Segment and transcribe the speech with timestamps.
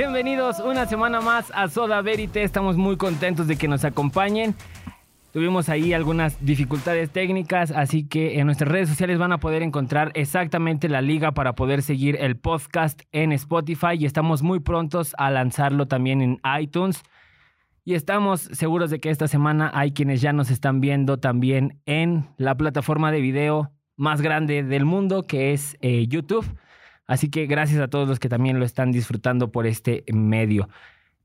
[0.00, 2.42] Bienvenidos una semana más a Soda Verite.
[2.42, 4.54] Estamos muy contentos de que nos acompañen.
[5.30, 10.10] Tuvimos ahí algunas dificultades técnicas, así que en nuestras redes sociales van a poder encontrar
[10.14, 15.30] exactamente la liga para poder seguir el podcast en Spotify y estamos muy prontos a
[15.30, 17.02] lanzarlo también en iTunes.
[17.84, 22.24] Y estamos seguros de que esta semana hay quienes ya nos están viendo también en
[22.38, 26.46] la plataforma de video más grande del mundo, que es eh, YouTube.
[27.10, 30.68] Así que gracias a todos los que también lo están disfrutando por este medio.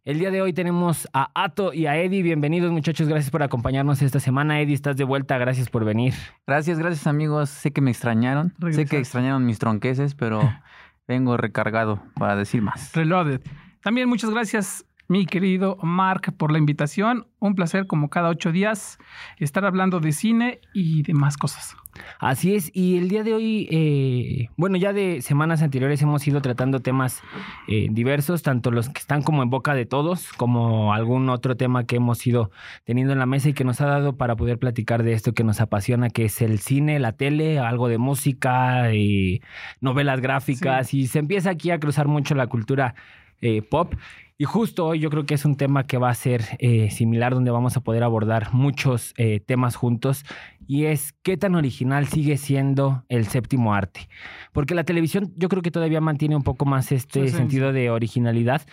[0.04, 2.24] El día de hoy tenemos a Ato y a Eddie.
[2.24, 4.60] Bienvenidos muchachos, gracias por acompañarnos esta semana.
[4.60, 6.16] Eddie, estás de vuelta, gracias por venir.
[6.48, 7.52] Gracias, gracias amigos.
[7.52, 10.42] Sé que me extrañaron, sé que extrañaron mis tronqueses, pero
[11.08, 12.92] vengo recargado para decir más.
[12.96, 13.42] Reloaded.
[13.84, 17.28] También muchas gracias mi querido Mark, por la invitación.
[17.40, 18.98] Un placer, como cada ocho días,
[19.38, 21.76] estar hablando de cine y demás cosas.
[22.20, 26.42] Así es, y el día de hoy, eh, bueno, ya de semanas anteriores hemos ido
[26.42, 27.22] tratando temas
[27.68, 31.86] eh, diversos, tanto los que están como en boca de todos, como algún otro tema
[31.86, 32.52] que hemos ido
[32.84, 35.44] teniendo en la mesa y que nos ha dado para poder platicar de esto que
[35.44, 39.42] nos apasiona, que es el cine, la tele, algo de música, y
[39.80, 42.96] novelas gráficas, y se empieza aquí a cruzar mucho la cultura
[43.42, 43.94] eh, pop.
[44.38, 47.34] Y justo hoy yo creo que es un tema que va a ser eh, similar,
[47.34, 50.26] donde vamos a poder abordar muchos eh, temas juntos,
[50.68, 54.10] y es qué tan original sigue siendo el séptimo arte.
[54.52, 58.64] Porque la televisión yo creo que todavía mantiene un poco más este sentido de originalidad,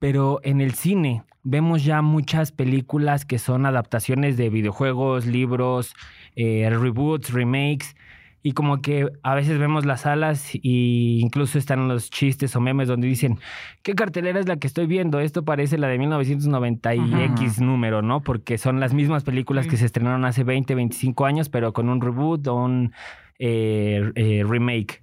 [0.00, 5.94] pero en el cine vemos ya muchas películas que son adaptaciones de videojuegos, libros,
[6.34, 7.94] eh, reboots, remakes
[8.42, 12.88] y como que a veces vemos las salas y incluso están los chistes o memes
[12.88, 13.38] donde dicen,
[13.82, 15.20] ¿qué cartelera es la que estoy viendo?
[15.20, 18.20] Esto parece la de 1990 y X número, ¿no?
[18.20, 22.00] Porque son las mismas películas que se estrenaron hace 20, 25 años, pero con un
[22.00, 22.92] reboot o un
[23.38, 25.02] eh, eh, remake.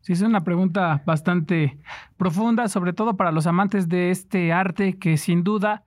[0.00, 1.76] Sí, es una pregunta bastante
[2.16, 5.84] profunda, sobre todo para los amantes de este arte que sin duda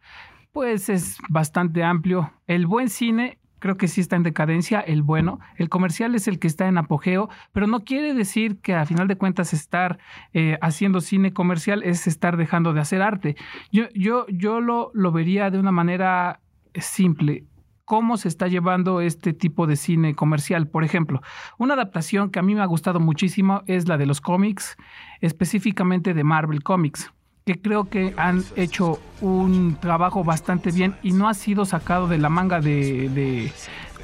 [0.51, 2.33] pues es bastante amplio.
[2.45, 5.39] El buen cine creo que sí está en decadencia, el bueno.
[5.55, 9.07] El comercial es el que está en apogeo, pero no quiere decir que a final
[9.07, 9.99] de cuentas estar
[10.33, 13.37] eh, haciendo cine comercial es estar dejando de hacer arte.
[13.71, 16.41] Yo, yo, yo lo, lo vería de una manera
[16.73, 17.45] simple
[17.85, 20.67] cómo se está llevando este tipo de cine comercial.
[20.67, 21.21] Por ejemplo,
[21.57, 24.77] una adaptación que a mí me ha gustado muchísimo es la de los cómics,
[25.19, 27.11] específicamente de Marvel Comics
[27.59, 32.29] creo que han hecho un trabajo bastante bien y no ha sido sacado de la
[32.29, 33.51] manga de,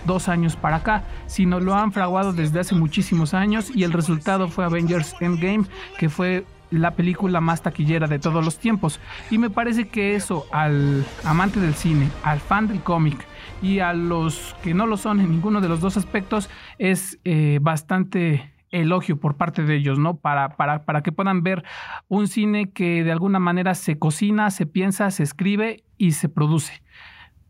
[0.05, 4.47] dos años para acá, sino lo han fraguado desde hace muchísimos años y el resultado
[4.47, 5.65] fue Avengers Endgame,
[5.99, 8.99] que fue la película más taquillera de todos los tiempos.
[9.31, 13.25] Y me parece que eso al amante del cine, al fan del cómic
[13.61, 17.59] y a los que no lo son en ninguno de los dos aspectos es eh,
[17.61, 20.17] bastante elogio por parte de ellos, ¿no?
[20.17, 21.63] Para, para, para que puedan ver
[22.07, 26.81] un cine que de alguna manera se cocina, se piensa, se escribe y se produce.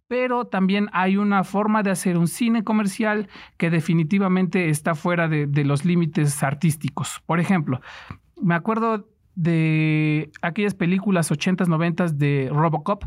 [0.08, 5.48] Pero también hay una forma de hacer un cine comercial que definitivamente está fuera de,
[5.48, 7.22] de los límites artísticos.
[7.26, 7.82] Por ejemplo,
[8.42, 13.04] me acuerdo de aquellas películas 80s, 90s de Robocop,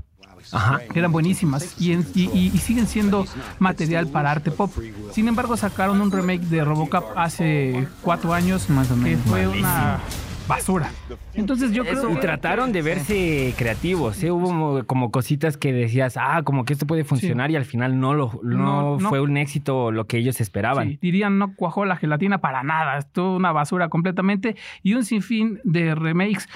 [0.52, 0.80] Ajá.
[0.94, 3.26] eran buenísimas y, y, siguen siendo
[3.58, 4.70] material para arte pop.
[5.12, 9.22] Sin embargo, sacaron un remake de Robocop hace cuatro años más o menos.
[9.24, 10.00] Que fue una
[10.50, 10.90] basura.
[11.34, 14.30] Entonces yo creo Y trataron de verse creativos, ¿eh?
[14.30, 18.14] Hubo como cositas que decías, ah, como que esto puede funcionar y al final no
[18.14, 20.98] lo no, fue un éxito lo que ellos esperaban.
[21.00, 25.94] dirían, no cuajó la gelatina para nada, estuvo una basura completamente y un sinfín de
[25.94, 26.48] remakes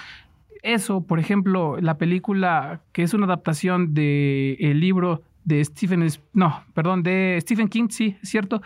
[0.65, 6.65] eso, por ejemplo, la película que es una adaptación del el libro de Stephen, no,
[6.73, 8.63] perdón, de Stephen King, sí, es cierto.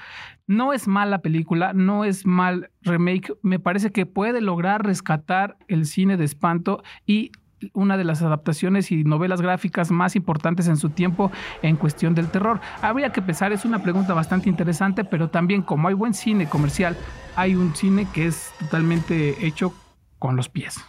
[0.49, 3.35] No es mala película, no es mal remake.
[3.43, 7.33] Me parece que puede lograr rescatar el cine de espanto y
[7.75, 11.31] una de las adaptaciones y novelas gráficas más importantes en su tiempo
[11.61, 12.61] en cuestión del terror.
[12.81, 16.97] Habría que pensar, es una pregunta bastante interesante, pero también como hay buen cine comercial,
[17.37, 19.75] hay un cine que es totalmente hecho
[20.19, 20.83] con los pies.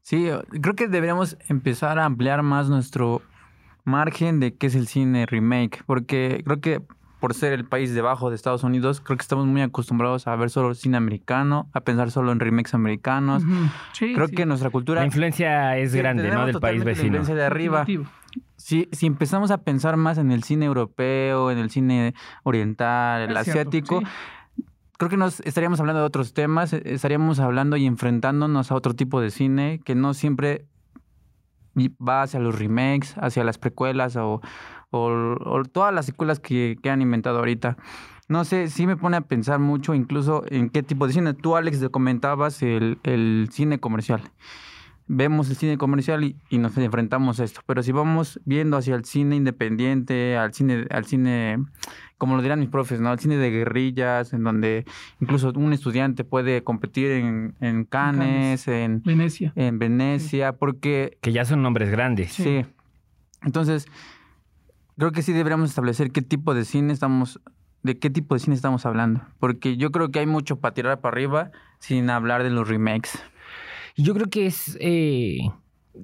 [0.00, 0.28] Sí,
[0.62, 3.20] creo que deberíamos empezar a ampliar más nuestro
[3.84, 6.82] margen de qué es el cine remake, porque creo que
[7.22, 10.50] por ser el país debajo de Estados Unidos, creo que estamos muy acostumbrados a ver
[10.50, 13.44] solo cine americano, a pensar solo en remakes americanos.
[13.96, 15.02] creo que nuestra cultura...
[15.02, 16.46] La influencia es grande, ¿no?
[16.46, 17.12] Del país vecino.
[17.12, 17.86] La influencia de arriba.
[18.56, 23.36] Si, si empezamos a pensar más en el cine europeo, en el cine oriental, el
[23.36, 24.02] asiático
[24.98, 28.94] creo que nos estaríamos hablando de otros temas, eh, estaríamos hablando y enfrentándonos a otro
[28.94, 30.66] tipo de cine que no siempre
[31.76, 34.40] va hacia los remakes, hacia las precuelas o,
[35.72, 37.76] todas las secuelas que, han inventado ahorita.
[38.28, 41.34] No sé, sí me pone a pensar mucho incluso en qué tipo de cine.
[41.34, 44.22] Tú, Alex, comentabas el, el cine comercial.
[45.06, 47.60] vemos el cine comercial y, y, nos enfrentamos a esto.
[47.66, 51.58] Pero si vamos viendo hacia el cine independiente, al cine, al cine,
[52.16, 53.10] como lo dirán mis profes, ¿no?
[53.10, 54.84] Al cine de guerrillas, en donde
[55.20, 59.52] incluso un estudiante puede competir en, en Cannes, en Venecia.
[59.56, 61.18] En Venecia, porque.
[61.20, 62.32] Que ya son nombres grandes.
[62.32, 62.64] Sí.
[63.44, 63.88] Entonces,
[64.96, 67.40] creo que sí deberíamos establecer qué tipo de cine estamos.
[67.82, 69.22] De qué tipo de cine estamos hablando.
[69.40, 71.50] Porque yo creo que hay mucho para tirar para arriba
[71.80, 73.20] sin hablar de los remakes.
[73.96, 75.38] Yo creo que es eh,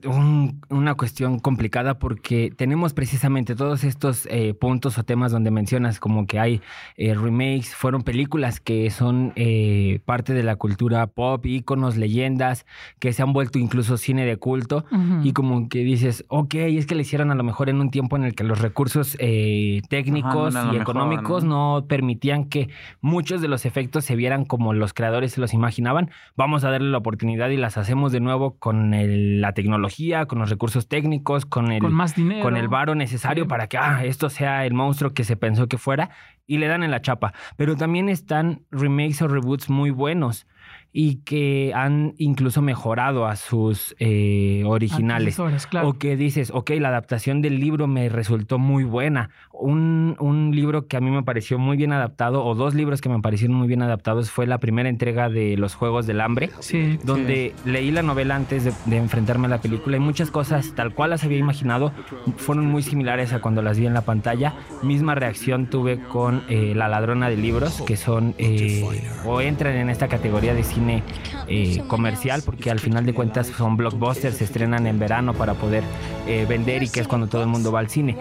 [0.04, 5.98] un, una cuestión complicada porque tenemos precisamente todos estos eh, puntos o temas donde mencionas
[5.98, 6.60] como que hay
[6.96, 12.66] eh, remakes, fueron películas que son eh, parte de la cultura pop, íconos, leyendas,
[12.98, 15.26] que se han vuelto incluso cine de culto uh -huh.
[15.26, 18.16] y como que dices, ok, es que le hicieron a lo mejor en un tiempo
[18.16, 21.80] en el que los recursos eh, técnicos Ajá, no y económicos mejor, ¿no?
[21.80, 21.86] ¿no?
[21.86, 22.68] permitían que
[23.00, 26.90] muchos de los efectos se vieran como los creadores se los imaginaban, vamos a darle
[26.90, 30.88] la oportunidad y las hacemos de nuevo con el, la tecnología tecnología, con los recursos
[30.88, 32.42] técnicos, con el, con más dinero.
[32.42, 33.48] con el varo necesario sí.
[33.48, 36.10] para que ah, esto sea el monstruo que se pensó que fuera
[36.46, 37.32] y le dan en la chapa.
[37.56, 40.46] Pero también están remakes o reboots muy buenos
[40.92, 45.38] y que han incluso mejorado a sus eh, originales.
[45.68, 45.88] Claro.
[45.88, 49.30] O que dices, ok, la adaptación del libro me resultó muy buena.
[49.52, 53.08] Un, un, libro que a mí me pareció muy bien adaptado, o dos libros que
[53.08, 56.98] me parecieron muy bien adaptados, fue la primera entrega de Los Juegos del Hambre, sí,
[57.04, 57.70] donde sí.
[57.70, 61.10] leí la novela antes de, de, enfrentarme a la película y muchas cosas, tal cual
[61.10, 61.92] las había imaginado,
[62.36, 64.54] fueron muy similares a cuando las vi en la pantalla.
[64.82, 68.84] Misma reacción tuve con eh, La Ladrona de Libros, que son eh,
[69.24, 71.02] o entran en esta categoría de cine
[71.48, 75.82] eh, comercial, porque al final de cuentas son blockbusters, se estrenan en verano para poder
[76.26, 78.16] eh, vender y que es cuando todo el mundo va al cine.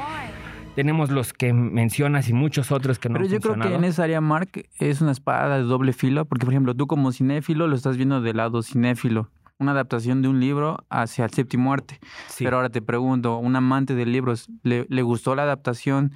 [0.76, 3.84] Tenemos los que mencionas y muchos otros que no Pero han yo creo que en
[3.84, 7.68] esa área, Mark, es una espada de doble filo, porque por ejemplo, tú como cinéfilo
[7.68, 12.00] lo estás viendo del lado cinéfilo una adaptación de un libro hacia el séptimo arte.
[12.28, 12.44] Sí.
[12.44, 16.12] Pero ahora te pregunto, un amante de libros, ¿le, ¿le, gustó la adaptación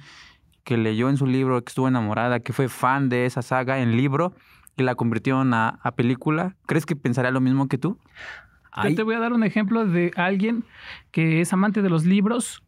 [0.62, 3.96] que leyó en su libro, que estuvo enamorada, que fue fan de esa saga en
[3.96, 4.32] libro,
[4.76, 6.56] que la convirtieron a, a película?
[6.66, 7.98] ¿Crees que pensaría lo mismo que tú?
[8.84, 10.64] Yo te voy a dar un ejemplo de alguien
[11.10, 12.62] que es amante de los libros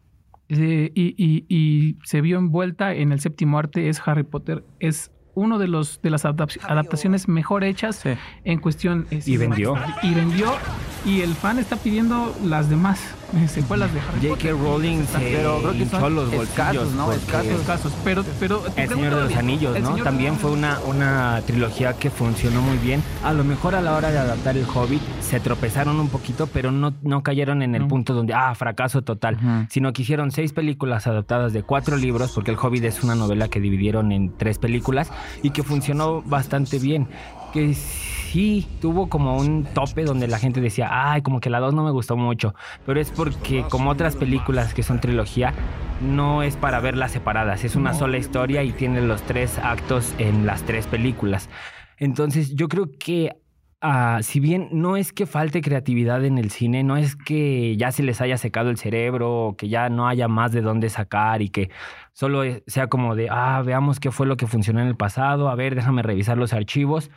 [0.49, 4.65] eh, y, y, y, se vio envuelta en el séptimo arte, es Harry Potter.
[4.81, 8.11] Es uno de los de las adaptaciones mejor hechas sí.
[8.45, 10.53] en cuestión es, y vendió y vendió
[11.05, 13.01] y el fan está pidiendo las demás
[13.49, 14.51] secuelas de Harry J.K.
[14.51, 17.12] Rowling se pero creo que son los escasos, ¿no?
[17.12, 17.93] Escasos, escasos.
[18.05, 19.97] Pero, pero El Señor de los Anillos, ¿no?
[19.97, 23.03] También fue una, una trilogía que funcionó muy bien.
[23.25, 26.71] A lo mejor a la hora de adaptar El Hobbit se tropezaron un poquito, pero
[26.71, 27.89] no, no cayeron en el no.
[27.89, 29.37] punto donde, ah, fracaso total.
[29.37, 29.67] Uh -huh.
[29.69, 33.49] Sino que hicieron seis películas adaptadas de cuatro libros, porque El Hobbit es una novela
[33.49, 35.11] que dividieron en tres películas
[35.43, 37.09] y que funcionó bastante bien.
[37.53, 37.77] Que
[38.35, 41.85] sí tuvo como un tope donde la gente decía, ay, como que la 2 no
[41.85, 42.53] me gustó mucho.
[42.85, 45.55] Pero es porque, como otras películas que son trilogía,
[46.03, 47.63] no es para verlas separadas.
[47.63, 51.49] Es una sola historia y tiene los tres actos en las tres películas.
[51.97, 53.37] Entonces, yo creo que
[53.87, 57.93] Uh, si bien no es que falte creatividad en el cine, no es que ya
[57.93, 61.43] se les haya secado el cerebro o que ya no haya más de dónde sacar
[61.43, 61.69] y que
[62.14, 65.55] solo sea como de, ah, veamos qué fue lo que funcionó en el pasado, a
[65.55, 67.11] ver, déjame revisar los archivos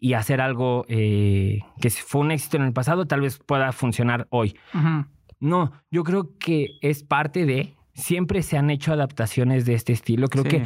[0.00, 4.26] y hacer algo eh, que fue un éxito en el pasado, tal vez pueda funcionar
[4.30, 4.56] hoy.
[4.74, 5.06] Uh -huh.
[5.40, 10.28] No, yo creo que es parte de, siempre se han hecho adaptaciones de este estilo,
[10.28, 10.50] creo sí.
[10.50, 10.62] que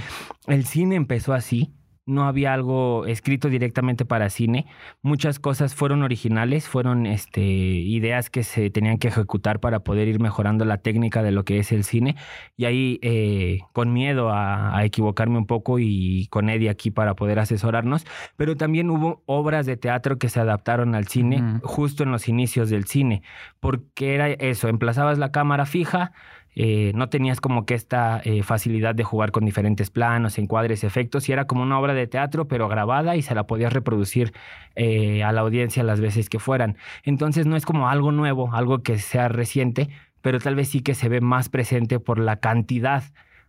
[0.46, 1.72] el cine empezó así
[2.06, 4.66] no había algo escrito directamente para cine.
[5.02, 10.20] Muchas cosas fueron originales, fueron este, ideas que se tenían que ejecutar para poder ir
[10.20, 12.16] mejorando la técnica de lo que es el cine.
[12.56, 17.14] Y ahí, eh, con miedo a, a, equivocarme un poco y con Eddie aquí para
[17.14, 18.06] poder asesorarnos,
[18.36, 21.60] pero también hubo obras de teatro que se adaptaron al cine mm.
[21.62, 23.22] justo en los inicios del cine,
[23.60, 26.12] porque era eso, emplazabas la cámara fija,
[26.56, 31.28] eh, no tenías como que esta eh, facilidad de jugar con diferentes planos, encuadres, efectos,
[31.28, 34.32] y era como una obra de teatro, pero grabada y se la podías reproducir
[34.76, 36.76] eh, a la audiencia las veces que fueran.
[37.02, 39.88] Entonces no es como algo nuevo, algo que sea reciente,
[40.22, 43.04] pero tal vez sí que se ve más presente por la cantidad.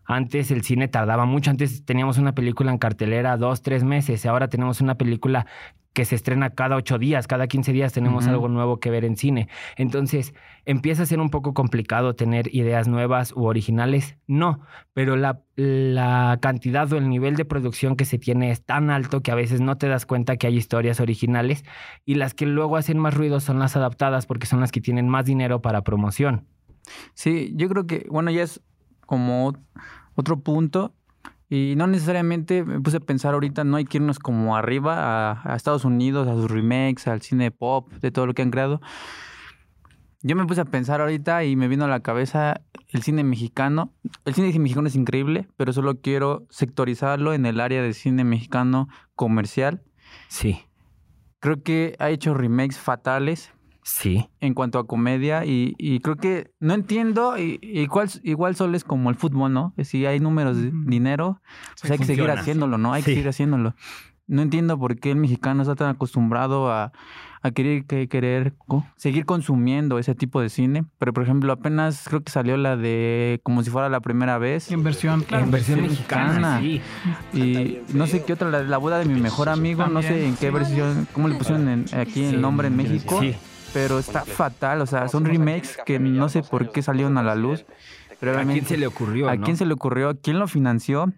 [0.07, 4.49] Antes el cine tardaba mucho, antes teníamos una película en cartelera dos, tres meses, ahora
[4.49, 5.47] tenemos una película
[5.95, 8.31] que se estrena cada ocho días, cada quince días tenemos uh -huh.
[8.31, 9.47] algo nuevo que ver en cine.
[9.77, 10.33] Entonces,
[10.65, 14.17] ¿empieza a ser un poco complicado tener ideas nuevas u originales?
[14.27, 14.59] No,
[14.93, 19.21] pero la, la, cantidad o el nivel de producción que se tiene es tan alto
[19.21, 21.63] que a veces no te das cuenta que hay historias originales
[22.03, 25.07] y las que luego hacen más ruido son las adaptadas porque son las que tienen
[25.07, 26.45] más dinero para promoción.
[27.13, 28.61] Sí, yo creo que, bueno, ya es
[29.05, 29.53] como
[30.15, 30.93] otro punto
[31.49, 35.53] y no necesariamente me puse a pensar ahorita, no hay que irnos como arriba a,
[35.53, 38.81] a, Estados Unidos, a sus remakes, al cine pop, de todo lo que han creado.
[40.27, 43.93] Yo me puse a pensar ahorita y me vino a la cabeza el cine mexicano.
[44.25, 48.87] El cine mexicano es increíble, pero solo quiero sectorizarlo en el área de cine mexicano
[49.13, 49.83] comercial.
[50.27, 50.63] Sí.
[51.39, 53.51] Creo que ha hecho remakes fatales.
[53.85, 54.27] Sí.
[54.41, 58.83] En cuanto a comedia, y, y creo que no entiendo, y, igual, igual solo es
[58.83, 59.75] como el fútbol, ¿no?
[59.83, 61.39] Si hay números de dinero,
[61.79, 62.93] pues hay que seguir haciéndolo, ¿no?
[62.93, 63.75] Hay que seguir haciéndolo.
[64.25, 66.93] No entiendo por qué el mexicano está tan acostumbrado a,
[67.43, 68.55] a querer, que, querer
[68.95, 70.85] seguir consumiendo ese tipo de cine.
[70.97, 74.71] Pero, por ejemplo, apenas creo que salió la de como si fuera la primera vez.
[74.71, 76.59] En versión, En versión mexicana.
[76.59, 76.81] Sí.
[77.33, 80.49] Y no sé qué otra, la, boda de mi mejor amigo, no sé en qué
[80.49, 83.21] versión, cómo le pusieron aquí el nombre en México.
[83.21, 83.35] Sí.
[83.75, 87.35] Pero está fatal, o sea, son remakes que no sé por qué salieron a la
[87.35, 87.65] luz.
[88.21, 89.29] Pero ¿A quién se le ocurrió?
[89.29, 90.17] ¿A quién se le ocurrió?
[90.21, 91.11] ¿Quién lo financió?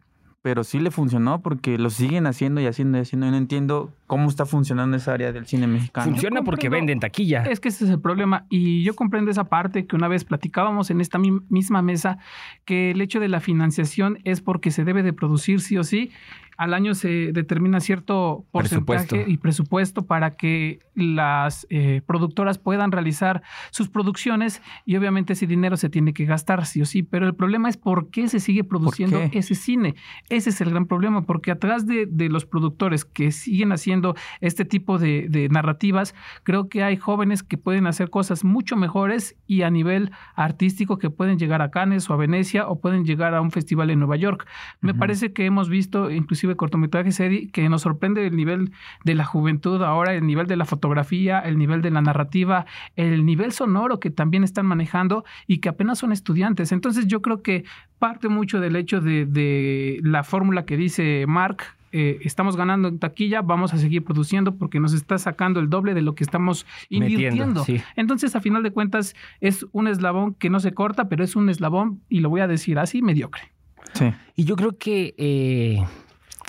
[0.47, 3.27] pero sí le funcionó porque lo siguen haciendo y haciendo y haciendo.
[3.27, 6.09] Y no entiendo cómo está funcionando esa área del cine mexicano.
[6.09, 7.43] Funciona porque venden taquilla.
[7.43, 8.45] Es que ese es el problema.
[8.49, 12.19] Y yo comprendo esa parte que una vez platicábamos en esta misma mesa,
[12.63, 16.11] que el hecho de la financiación es porque se debe de producir sí o sí
[16.57, 23.43] al año se determina cierto porcentaje y presupuesto para que las eh, productoras puedan realizar
[23.69, 27.35] sus producciones y obviamente ese dinero se tiene que gastar sí o sí, pero el
[27.35, 29.95] problema es por qué se sigue produciendo ese cine.
[30.29, 34.97] Ese es el gran problema, porque atrás de, los productores que siguen haciendo este tipo
[34.97, 39.69] de, de, narrativas, creo que hay jóvenes que pueden hacer cosas mucho mejores y a
[39.69, 43.51] nivel artístico que pueden llegar a Cannes o a Venecia o pueden llegar a un
[43.51, 44.47] festival en Nueva York.
[44.81, 48.71] Me parece que hemos visto inclusive de cortometrajes, Eddie, que nos sorprende el nivel
[49.03, 53.25] de la juventud ahora, el nivel de la fotografía, el nivel de la narrativa, el
[53.25, 56.71] nivel sonoro que también están manejando y que apenas son estudiantes.
[56.71, 57.65] Entonces yo creo que
[57.99, 61.63] parte mucho del hecho de, la fórmula que dice Mark,
[61.93, 65.93] eh, estamos ganando en taquilla, vamos a seguir produciendo porque nos está sacando el doble
[65.93, 67.65] de lo que estamos invirtiendo.
[67.95, 71.49] Entonces, a final de cuentas, es un eslabón que no se corta, pero es un
[71.49, 73.53] eslabón, y lo voy a decir así, mediocre.
[73.93, 74.13] Sí.
[74.35, 75.81] Y yo creo que eh,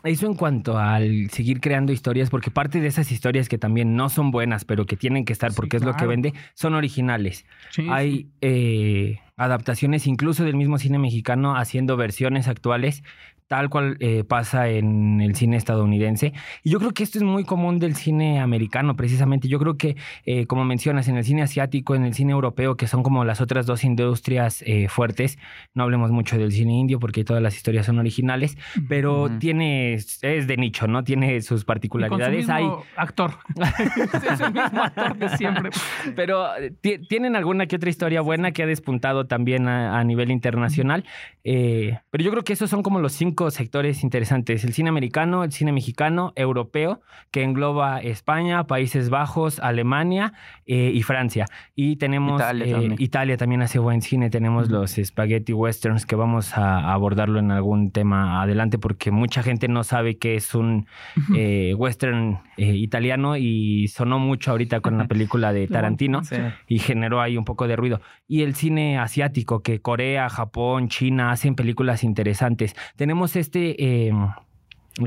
[0.05, 4.09] eso en cuanto al seguir creando historias, porque parte de esas historias que también no
[4.09, 7.45] son buenas, pero que tienen que estar porque es lo que vende, son originales.
[7.91, 13.03] Hay eh, adaptaciones incluso del mismo cine mexicano haciendo versiones actuales
[13.49, 16.35] tal cual eh, pasa en el cine estadounidense.
[16.63, 19.49] Y yo creo que esto es muy común del cine americano, precisamente.
[19.49, 22.87] Yo creo que, eh, como mencionas, en el cine asiático, en el cine europeo, que
[22.87, 25.39] son como las otras dos industrias eh, fuertes,
[25.75, 30.21] no hablemos mucho del cine indio porque todas las historias son originales, pero tiene, es
[30.21, 31.03] de nicho, ¿no?
[31.03, 32.51] Tiene sus particularidades.
[32.51, 33.33] Hay actor.
[34.31, 35.71] es el mismo actor de siempre.
[36.15, 36.49] Pero
[37.09, 41.05] tienen alguna que otra historia buena que ha despuntado también a, a nivel internacional.
[41.43, 44.65] pero yo creo que esos son como los cinco sectores interesantes.
[44.65, 50.33] El cine americano, el cine mexicano, europeo, que engloba España, Países Bajos, Alemania
[50.67, 51.47] eh, y Francia.
[51.75, 53.63] Y tenemos eh, Italia también.
[53.63, 54.31] hace buen cine.
[54.31, 59.69] Tenemos los spaghetti westerns que vamos a abordarlo en algún tema adelante porque mucha gente
[59.69, 60.87] no sabe que es un
[61.35, 66.23] eh, western italiano y sonó mucho ahorita con la película de Tarantino
[66.67, 68.01] y generó ahí un poco de ruido.
[68.27, 72.75] Y el cine asiático, que Corea, Japón, China hacen películas interesantes.
[72.97, 74.13] Tenemos este eh,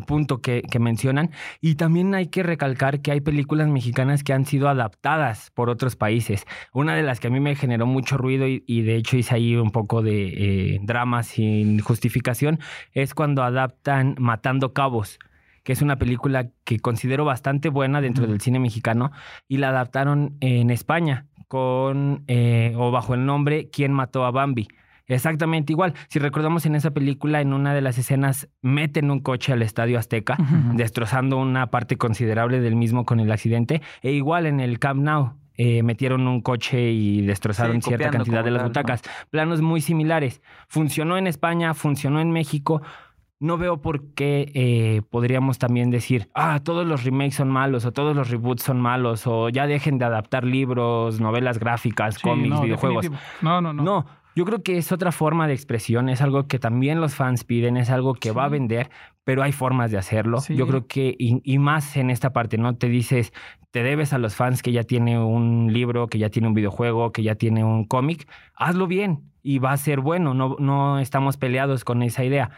[0.08, 4.70] punto que, mencionan y también hay que recalcar que hay películas mexicanas que han sido
[4.70, 6.46] adaptadas por otros países.
[6.74, 9.56] Una de las que a mí me generó mucho ruido y, de hecho hice ahí
[9.56, 12.60] un poco de eh, drama sin justificación
[12.94, 15.20] es cuando adaptan Matando Cabos
[15.64, 19.12] que es una película que considero bastante buena dentro del cine mexicano,
[19.48, 24.68] y la adaptaron en España con eh, o bajo el nombre ¿Quién mató a Bambi?
[25.12, 25.94] Exactamente igual.
[26.08, 30.00] Si recordamos en esa película, en una de las escenas, meten un coche al Estadio
[30.00, 30.38] Azteca,
[30.74, 33.82] destrozando una parte considerable del mismo con el accidente.
[34.02, 38.52] E igual en el Camp Nou, eh, metieron un coche y destrozaron cierta cantidad de
[38.52, 39.02] las butacas.
[39.30, 40.42] Planos muy similares.
[40.68, 42.82] Funcionó en España, funcionó en México.
[43.40, 47.92] No veo por qué eh, podríamos también decir, ah, todos los remakes son malos o
[47.92, 53.10] todos los reboots son malos o ya dejen de adaptar libros, novelas gráficas, cómics, videojuegos.
[53.42, 53.84] No, no, no.
[53.84, 57.44] No, yo creo que es otra forma de expresión, es algo que también los fans
[57.44, 58.90] piden, es algo que va a vender,
[59.24, 60.40] pero hay formas de hacerlo.
[60.50, 62.76] Yo creo que, y, más en esta parte, ¿no?
[62.76, 63.34] Te dices,
[63.72, 67.12] te debes a los fans que ya tiene un libro, que ya tiene un videojuego,
[67.12, 71.38] que ya tiene un cómic, hazlo bien y va a ser bueno, no, no estamos
[71.38, 72.52] peleados con esa idea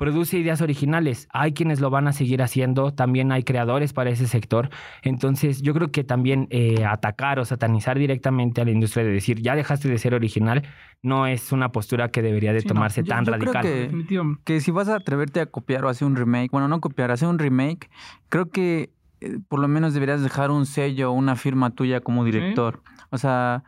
[0.00, 1.28] produce ideas originales.
[1.30, 4.70] Hay quienes lo van a seguir haciendo, también hay creadores para ese sector.
[5.02, 9.42] Entonces, yo creo que también eh, atacar o satanizar directamente a la industria de decir,
[9.42, 10.62] ya dejaste de ser original,
[11.02, 13.60] no es una postura que debería de tomarse tan radical.
[13.60, 17.10] Creo que, si vas a atreverte a copiar o hacer un remake, bueno, no copiar,
[17.10, 17.90] hacer un remake,
[18.30, 22.82] creo que eh, por lo menos deberías dejar un sello, una firma tuya como director.
[23.10, 23.64] O sea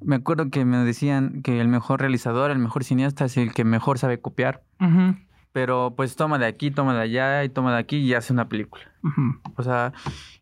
[0.00, 3.64] me acuerdo que me decían que el mejor realizador, el mejor cineasta es el que
[3.64, 4.62] mejor sabe copiar.
[5.58, 8.48] Pero pues toma de aquí, toma de allá y toma de aquí y hace una
[8.48, 8.84] película.
[9.56, 9.92] O sea,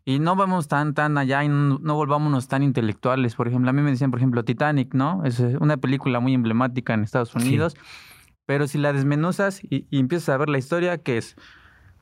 [0.05, 3.33] y no vamos tan, tan allá y no, volvámonos tan intelectuales.
[3.33, 5.25] Por ejemplo, a mí me decían, por ejemplo, Titanic, ¿no?
[5.25, 7.75] Es una película muy emblemática en Estados Unidos.
[8.45, 11.35] Pero si la desmenuzas y, y, empiezas a ver la historia, que es,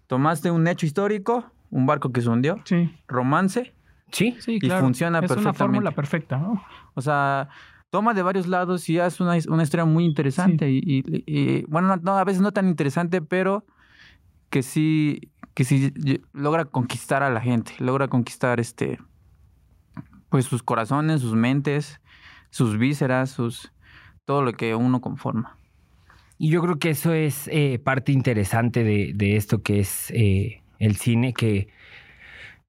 [0.07, 2.93] tomaste un hecho histórico, un barco que se hundió, sí.
[3.07, 3.74] romance,
[4.12, 4.81] Sí, sí, claro.
[4.81, 5.50] Y funciona es perfectamente.
[5.50, 6.63] Es una fórmula perfecta, ¿no?
[6.93, 7.50] O sea,
[7.95, 10.69] toma de varios lados y es una, una historia muy interesante.
[10.69, 13.65] Y, bueno, no, a veces no tan interesante, pero
[14.49, 15.93] que sí, que sí
[16.33, 18.99] logra conquistar a la gente, logra conquistar este,
[20.27, 22.01] pues sus corazones, sus mentes,
[22.49, 23.71] sus vísceras, sus
[24.25, 25.57] todo lo que uno conforma.
[26.37, 30.63] Y yo creo que eso es eh, parte interesante de, de, esto que es eh,
[30.79, 31.69] el cine, que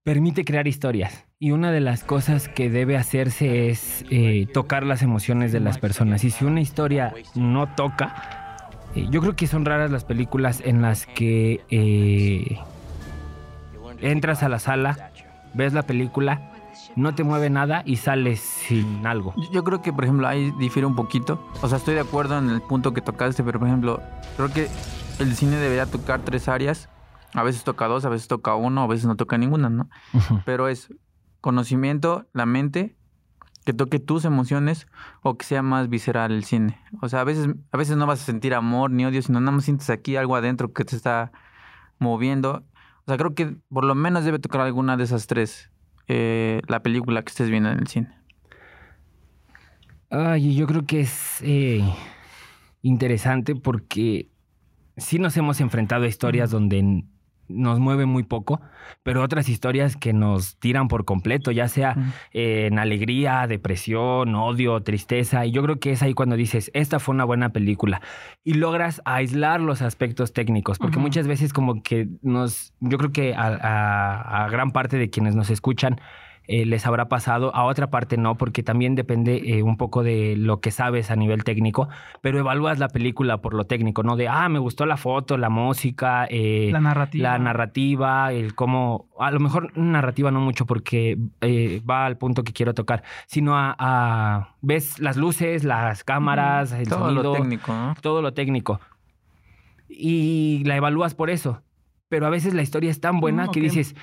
[0.05, 1.26] permite crear historias.
[1.39, 5.77] Y una de las cosas que debe hacerse es eh, tocar las emociones de las
[5.77, 6.25] personas.
[6.25, 10.81] Y si una historia no toca, eh, yo creo que son raras las películas en
[10.81, 12.59] las que eh,
[14.01, 15.11] entras a la sala,
[15.53, 16.53] ves la película,
[16.97, 19.35] no te mueve nada y sales sin algo.
[19.53, 21.47] Yo creo que, por ejemplo, ahí difiere un poquito.
[21.61, 24.01] O sea, estoy de acuerdo en el punto que tocaste, pero, por ejemplo,
[24.39, 24.69] creo que
[25.19, 26.89] el cine debería tocar tres áreas.
[27.35, 29.91] A veces toca dos, a veces toca uno, a veces no toca ninguna, ¿no?
[30.47, 30.89] Pero es
[31.47, 32.97] conocimiento, la mente,
[33.65, 34.89] que toque tus emociones
[35.23, 36.77] o que sea más visceral el cine.
[37.01, 39.53] O sea, a veces, a veces no vas a sentir amor ni odio, sino nada
[39.53, 41.31] más sientes aquí algo adentro que te está
[42.01, 42.65] moviendo.
[43.03, 45.71] O sea, creo que por lo menos debe tocar alguna de esas tres
[46.09, 48.11] eh, la película que estés viendo en el cine.
[50.11, 51.85] Ay, yo creo que es eh,
[52.83, 54.33] interesante porque
[54.97, 57.05] sí nos hemos enfrentado a historias donde
[57.49, 58.61] nos mueve muy poco,
[59.03, 61.97] pero otras historias que nos tiran por completo, ya sea
[62.33, 65.47] en alegría, depresión, odio, tristeza.
[65.47, 68.01] Y yo creo que es ahí cuando dices, esta fue una buena película.
[68.45, 73.35] Y logras aislar los aspectos técnicos, porque muchas veces como que nos, yo creo que
[73.37, 76.01] a gran parte de quienes nos escuchan,
[76.49, 80.37] eh, les habrá pasado, a otra parte no, porque también depende eh, un poco de
[80.37, 81.89] lo que sabes a nivel técnico,
[82.21, 84.17] pero evalúas la película por lo técnico, ¿no?
[84.17, 87.31] De, ah, me gustó la foto, la música, eh, la narrativa.
[87.31, 91.19] La narrativa, el cómo, a lo mejor narrativa no mucho porque
[91.89, 97.07] va al punto que quiero tocar, sino a, ves las luces, las cámaras, el todo
[97.07, 97.23] sonido.
[97.23, 97.95] Lo técnico, ¿no?
[98.01, 98.81] Todo lo técnico.
[99.89, 101.63] Y la evalúas por eso
[102.09, 103.97] pero a veces la historia es tan buena que dices,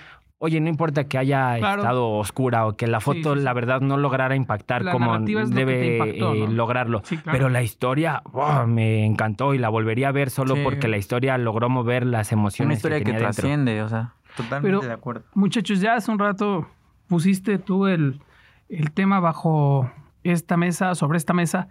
[0.45, 4.35] Oye, no importa que haya estado oscura o que la foto, la verdad, no lograra
[4.35, 7.01] impactar como debe eh, lograrlo.
[7.23, 8.21] Pero la historia
[8.67, 12.65] me encantó y la volvería a ver solo porque la historia logró mover las emociones.
[12.65, 15.23] Una historia que, trasciende, o sea, totalmente de acuerdo.
[15.33, 16.67] Muchachos, ya hace un rato
[17.07, 18.19] pusiste tú el,
[18.67, 19.89] el tema bajo
[20.23, 21.69] esta mesa, sobre esta mesa,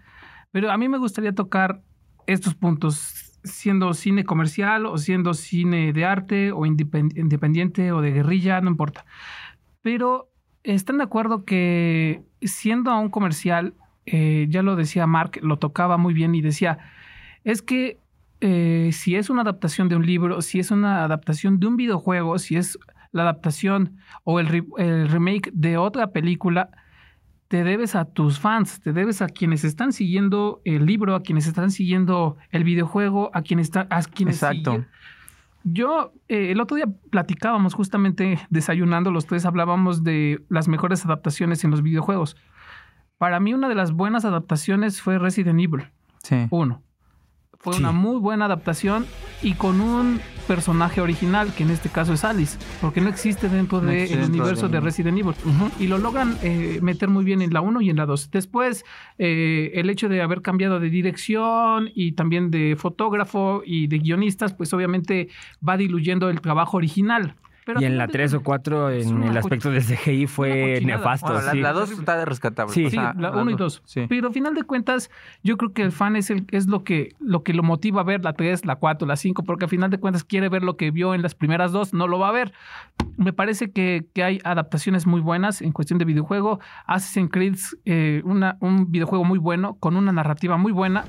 [0.51, 1.83] pero a mí me gustaría tocar
[2.27, 8.61] estos puntos siendo cine comercial o siendo cine de arte o independiente o de guerrilla,
[8.61, 9.05] no importa.
[9.81, 10.31] Pero
[10.63, 13.75] están de acuerdo que siendo a un comercial,
[14.07, 16.79] eh, ya lo decía Mark, lo tocaba muy bien y decía,
[17.45, 17.99] es que
[18.41, 22.39] eh, si es una adaptación de un libro, si es una adaptación de un videojuego,
[22.39, 22.79] si es
[23.13, 24.49] la adaptación o el
[25.09, 26.71] remake de otra película,
[27.53, 31.47] te debes a tus fans, te debes a quienes están siguiendo el libro, a quienes
[31.47, 34.87] están siguiendo el videojuego, a quienes están, a quienes Exacto.
[35.63, 41.63] Yo eh, el otro día platicábamos justamente desayunando, los tres hablábamos de las mejores adaptaciones
[41.63, 42.39] en los videojuegos.
[43.19, 45.91] Para mí una de las buenas adaptaciones fue Resident Evil.
[46.23, 46.47] Sí.
[46.49, 46.83] Uno.
[47.63, 49.07] Fue una muy buena adaptación
[49.41, 53.81] y con un personaje original, que en este caso es Alice, porque no existe dentro
[53.81, 55.35] del universo de, Resident Evil.
[55.79, 58.33] Y lo logran eh, meter muy bien en la 1 y en la 2.
[58.33, 58.85] Después,
[59.19, 64.55] eh, el hecho de haber cambiado de dirección y también de fotógrafo y de guionistas,
[64.55, 65.29] pues obviamente
[65.67, 67.37] va diluyendo el trabajo original
[67.79, 71.33] y en la 3 o 4, en el aspecto de CGI, fue nefasto.
[71.55, 72.73] la 2 está rescatable.
[72.73, 73.83] Sí, la 1 y 2.
[74.09, 75.11] Pero al final de cuentas,
[75.43, 78.05] yo creo que el fan es, el, es lo, que, lo que lo motiva a
[78.05, 80.77] ver la 3, la 4, la 5, porque al final de cuentas quiere ver lo
[80.77, 82.53] que vio en las primeras dos, no lo va a ver.
[83.17, 86.61] Me parece que, que hay adaptaciones muy buenas en cuestión de videojuego.
[86.87, 91.05] Assassin's Creed, eh, una, un videojuego muy bueno, con una narrativa muy buena,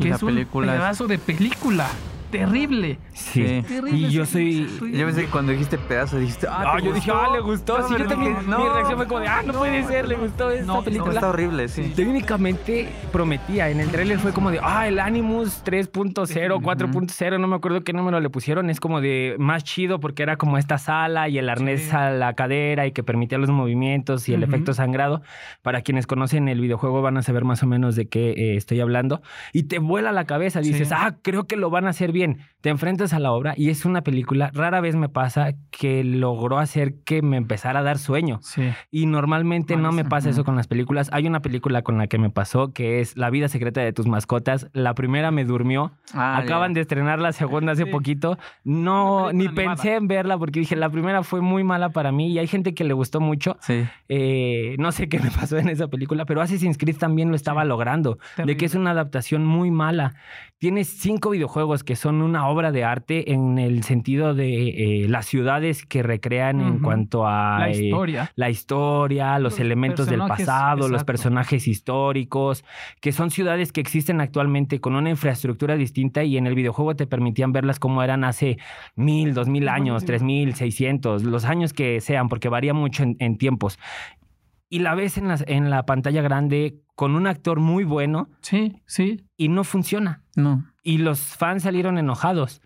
[0.00, 1.88] que es un pedazo de película.
[2.30, 2.98] Terrible.
[3.14, 3.62] Sí.
[3.66, 4.66] Terrible, Y yo soy.
[4.92, 7.26] Yo pensé que cuando dijiste pedazo dijiste, ah, Ah, ¿te yo dije, gustó?
[7.30, 7.78] ah, le gustó.
[7.78, 8.32] No, Sí, yo también.
[8.34, 10.82] dije, mi no, reacción fue como de, ah, no, puede ser, le gustó esta No,
[10.82, 11.10] película.
[11.12, 11.92] No, está horrible, sí.
[11.94, 13.70] Técnicamente prometía.
[13.70, 17.92] En el tráiler fue como de, ah, el Animus 3.0, 4.0, no me acuerdo qué
[17.92, 18.68] número le pusieron.
[18.70, 21.90] Es como de más chido porque era como esta sala y el arnés Sí.
[21.96, 24.52] a la cadera y que permitía los movimientos y el Ujú.
[24.52, 25.22] efecto sangrado.
[25.62, 28.80] Para quienes conocen el videojuego van a saber más o menos de qué eh, estoy
[28.80, 29.22] hablando.
[29.52, 30.60] Y te vuela la cabeza.
[30.60, 30.94] Dices, Sí.
[30.96, 32.38] ah, creo que lo van a hacer bien.
[32.62, 36.58] Te enfrentas a la obra y es una película, rara vez me pasa que logró
[36.58, 38.40] hacer que me empezara a dar sueño.
[38.42, 38.72] Sí.
[38.90, 41.08] Y normalmente no me pasa eso con las películas.
[41.12, 44.08] Hay una película con la que me pasó que es La vida secreta de tus
[44.08, 44.68] mascotas.
[44.72, 45.92] La primera me durmió.
[46.12, 46.76] Ah, Acaban ya.
[46.76, 47.90] de estrenar la segunda hace Sí.
[47.90, 48.36] poquito.
[48.64, 49.74] No, ni animada.
[49.76, 52.74] pensé en verla porque dije, la primera fue muy mala para mí y hay gente
[52.74, 53.58] que le gustó mucho.
[53.60, 53.84] Sí.
[54.08, 57.64] Eh, no sé qué me pasó en esa película, pero Assassin's Creed también lo estaba
[57.64, 58.14] logrando.
[58.14, 58.56] De Terrible.
[58.56, 60.14] que es una adaptación muy mala.
[60.58, 65.26] Tiene cinco videojuegos que son una obra de arte en el sentido de eh, las
[65.26, 68.32] ciudades que recrean en cuanto a La eh, historia.
[68.36, 72.64] la historia, los, Los elementos del pasado, los personajes históricos,
[73.00, 77.06] que son ciudades que existen actualmente con una infraestructura distinta y en el videojuego te
[77.06, 78.58] permitían verlas como eran hace
[78.94, 83.16] mil, dos mil años, tres mil, seiscientos, los años que sean, porque varía mucho en,
[83.18, 83.78] en tiempos.
[84.68, 88.80] Y la ves en la, en la pantalla grande con un actor muy bueno Sí,
[88.86, 89.24] sí.
[89.36, 90.22] y no funciona.
[90.34, 90.64] No.
[90.82, 92.62] Y los fans salieron enojados.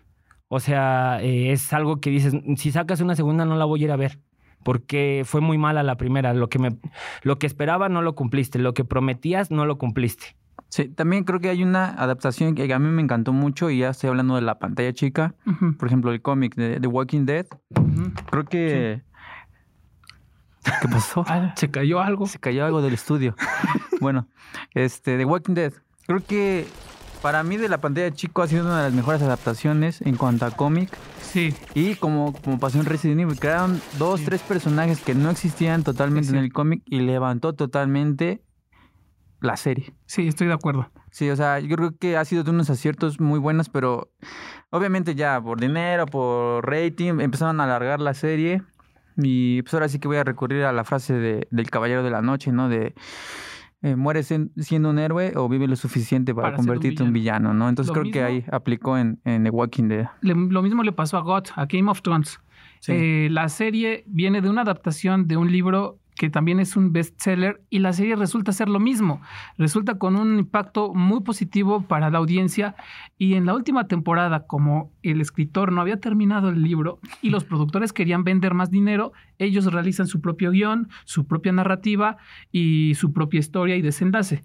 [0.47, 3.85] O sea, eh, es algo que dices, si sacas una segunda no la voy a
[3.85, 4.19] ir a ver.
[4.63, 6.33] Porque fue muy mala la primera.
[6.33, 6.77] Lo que, me,
[7.23, 8.59] lo que esperaba no lo cumpliste.
[8.59, 10.35] Lo que prometías no lo cumpliste.
[10.69, 13.89] Sí, también creo que hay una adaptación que a mí me encantó mucho y ya
[13.89, 15.33] estoy hablando de la pantalla chica.
[15.79, 17.45] Por ejemplo, el cómic de The Walking Dead.
[18.29, 19.01] Creo que...
[20.63, 21.25] ¿Qué pasó?
[21.55, 22.27] Se cayó algo.
[22.27, 23.35] Se cayó algo del estudio.
[24.01, 24.27] bueno,
[24.73, 25.73] este, The Walking Dead.
[26.07, 26.67] Creo que
[27.21, 30.45] para mí de la pantalla chico ha sido una de las mejores adaptaciones en cuanto
[30.45, 30.89] a cómic.
[31.21, 34.25] Sí, Y como, como pasó en Resident Evil, crearon dos, Sí.
[34.25, 36.37] tres personajes que no existían totalmente Sí, sí.
[36.37, 38.43] en el cómic y levantó totalmente
[39.39, 39.93] la serie.
[40.05, 40.91] sí, estoy de acuerdo.
[41.09, 44.11] Sí, o sea, yo creo que ha sido de unos aciertos muy buenos, pero
[44.69, 48.61] obviamente ya por dinero, por rating, empezaron a alargar la serie.
[49.17, 52.09] Y pues ahora sí que voy a recurrir a la frase de, del Caballero de
[52.11, 52.69] la Noche, ¿no?
[52.69, 52.93] De
[53.83, 57.53] eh, mueres en- siendo un héroe o vive lo suficiente para, convertirte en un villano,
[57.53, 57.67] ¿no?
[57.67, 60.07] Entonces Lo creo que ahí aplicó en, en The Walking Dead.
[60.21, 62.39] Le- lo mismo le pasó a God, a Game of Thrones.
[62.79, 62.91] Sí.
[62.93, 67.63] Eh, la serie viene de una adaptación de un libro que también es un bestseller
[67.71, 69.21] y la serie resulta ser lo mismo.
[69.57, 72.75] Resulta con un impacto muy positivo para la audiencia
[73.17, 77.43] y en la última temporada, como el escritor no había terminado el libro y los
[77.43, 82.17] productores querían vender más dinero, ellos realizan su propio guion, su propia narrativa
[82.51, 84.43] y su propia historia y desenlace.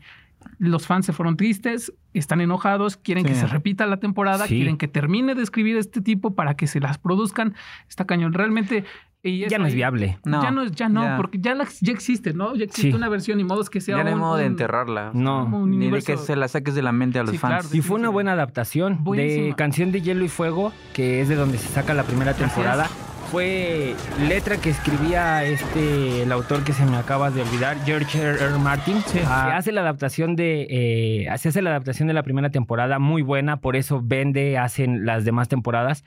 [0.58, 4.56] Los fans se fueron tristes, están enojados, quieren que se repita la temporada, Sí.
[4.56, 7.54] quieren que termine de escribir este tipo para que se las produzcan.
[7.86, 8.32] Está cañón.
[8.32, 8.84] Realmente.
[9.22, 10.18] Y ya no es viable.
[10.24, 11.16] No, ya no, ya no, ya.
[11.16, 12.54] porque ya, la- ya existe, ¿no?
[12.54, 12.96] Ya existe Sí.
[12.96, 15.10] una versión y modos que sea Ya no hay modo de enterrarla.
[15.14, 15.66] No.
[15.66, 17.62] Ni de que se la saques de la mente a los Sí, fans.
[17.64, 17.76] claro.
[17.76, 19.54] Y fue una buena adaptación de.
[19.56, 22.88] Canción de Hielo y Fuego, que es de donde se saca la primera temporada.
[23.32, 23.96] Fue
[24.28, 28.38] letra que escribía este el autor que se me acaba de olvidar, George R.
[28.40, 28.58] R.
[28.58, 29.18] Martin, Sí.
[29.18, 33.22] que hace la adaptación de eh, se hace la adaptación de la primera temporada muy
[33.22, 36.04] buena, por eso vende, hacen las demás temporadas.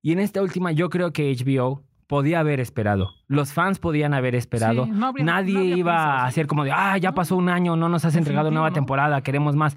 [0.00, 3.14] Y en esta última yo creo que HBO podía haber esperado.
[3.28, 4.84] Los fans podían haber esperado.
[4.84, 7.76] Sí, no habría- Nadie no iba a hacer como de, ah, ya pasó un año,
[7.76, 8.74] no nos has entregado nueva no.
[8.74, 9.76] temporada, queremos más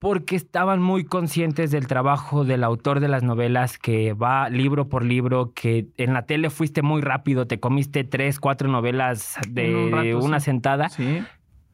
[0.00, 5.04] porque estaban muy conscientes del trabajo del autor de las novelas que va libro por
[5.04, 9.76] libro, que en la tele fuiste muy rápido, te comiste tres, cuatro novelas de En
[9.76, 10.44] un rato, una sí.
[10.46, 11.22] sentada, Sí.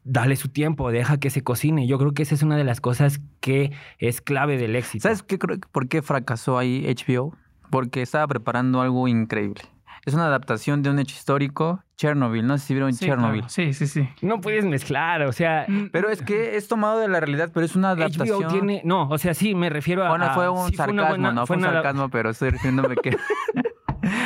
[0.03, 1.85] dale su tiempo, deja que se cocine.
[1.87, 5.03] Yo creo que esa es una de las cosas que es clave del éxito.
[5.03, 7.33] ¿Sabes qué, creo- por qué fracasó ahí HBO?
[7.69, 9.61] Porque estaba preparando algo increíble.
[10.05, 12.45] Es una adaptación de un hecho histórico, Chernobyl.
[12.45, 13.39] No sé si vieron Sí, Chernobyl.
[13.41, 13.49] claro.
[13.49, 14.07] Sí, sí, sí.
[14.21, 17.65] No puedes mezclar, o sea, Mm, Pero es que es tomado de la realidad, pero
[17.65, 18.43] es una adaptación.
[18.43, 20.09] HBO tiene, no, o sea, sí, me refiero a...
[20.09, 23.17] Bueno, fue un sí sarcasmo, buena- no fue un una- sarcasmo, pero estoy refiriéndome que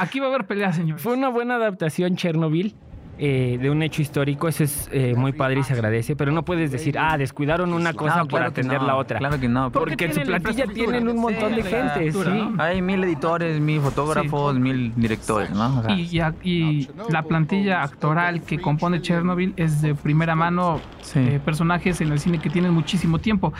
[0.00, 0.98] Aquí va a haber peleas, señor.
[0.98, 2.74] Fue una buena adaptación Chernobyl
[3.18, 6.44] eh, de un hecho histórico, eso es eh, muy padre y se agradece, pero no
[6.44, 9.18] puedes decir, ah, descuidaron una cosa No, por claro que atender no, la otra.
[9.18, 9.70] Claro que no.
[9.70, 12.18] Porque Porque en su plantilla tienen un montón de gente, sí.
[12.26, 12.54] ¿no?
[12.62, 15.78] Hay mil editores, mil fotógrafos, mil directores, ¿no?
[15.78, 21.18] O sea, Y, y la plantilla actoral que compone Chernobyl es de primera mano Sí.
[21.18, 23.52] eh, personajes en el cine que tienen muchísimo tiempo.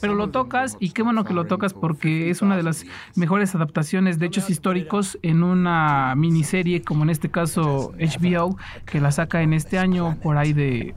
[0.00, 3.54] Pero lo tocas y qué bueno que lo tocas porque es una de las mejores
[3.54, 9.42] adaptaciones de hechos históricos en una miniserie como en este caso HBO que la saca
[9.42, 10.94] en este año por ahí de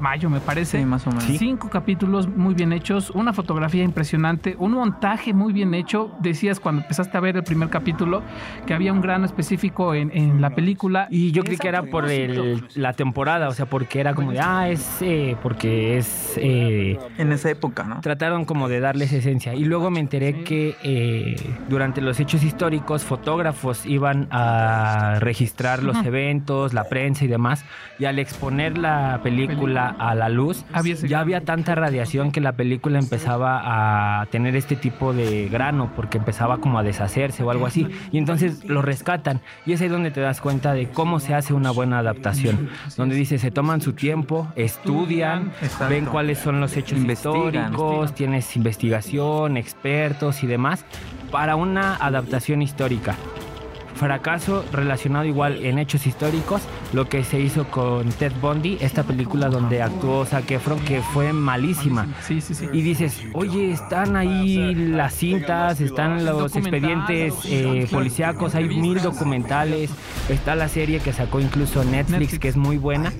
[0.00, 0.78] mayo, me parece.
[0.78, 1.24] Sí, más o menos.
[1.24, 6.10] Cinco capítulos muy bien hechos, una fotografía impresionante, un montaje muy bien hecho.
[6.20, 8.22] Decías cuando empezaste a ver el primer capítulo
[8.66, 11.06] que había un grano específico en, en la película.
[11.10, 14.40] Y yo creí que era por el, la temporada, o sea, porque era como de,
[14.40, 16.34] ah, es eh, porque es...
[16.36, 18.00] eh, En esa época, ¿no?
[18.00, 19.54] trataron como de darles esencia.
[19.54, 21.36] Y luego me enteré que eh,
[21.68, 27.64] durante los hechos históricos, fotógrafos iban a registrar los eventos, la prensa y demás.
[27.98, 32.40] Y al exponer la película a la luz, Había ese ya había tanta radiación que
[32.40, 37.50] la película empezaba a tener este tipo de grano, porque empezaba como a deshacerse o
[37.50, 37.86] algo así.
[38.12, 39.40] Y entonces lo rescatan.
[39.66, 42.68] Y es ahí donde te das cuenta de cómo se hace una buena adaptación.
[42.96, 45.88] Donde dice, se toman su tiempo, estudian, Exacto.
[45.88, 47.72] ven cuáles son los hechos Investigan.
[47.72, 50.84] históricos, tienes investigación, expertos y demás
[51.30, 53.16] para una adaptación histórica.
[53.94, 59.48] Fracaso relacionado igual en hechos históricos, lo que se hizo con Ted Bundy, esta película
[59.48, 62.08] donde actuó Zac Efron, que fue malísima.
[62.22, 62.66] Sí, sí, sí.
[62.72, 69.90] Y dices, oye, están ahí las cintas, están los expedientes eh, policíacos, hay mil documentales,
[70.28, 73.12] está la serie que sacó incluso Netflix, que es muy buena.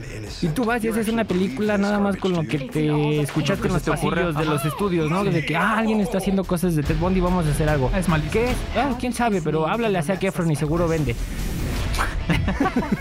[0.42, 3.74] Y tú vas y haces una película nada más con lo que te escuchaste en
[3.74, 5.24] los pasillos de los estudios, ¿no?
[5.24, 7.90] De que, ah, alguien está haciendo cosas de Ted Bundy, vamos a hacer algo.
[7.96, 8.32] Es malísimo.
[8.32, 8.54] ¿Qué?
[8.76, 11.14] Ah, quién sabe, pero háblale a Zac Efron y seguro vende.